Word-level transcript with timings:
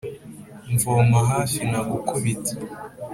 mvoma 0.73 1.19
hafi 1.31 1.59
nagukubita 1.71 2.53